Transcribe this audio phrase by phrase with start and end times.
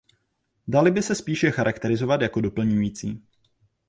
[0.67, 3.23] Dali by se spíše charakterizovat jako doplňující.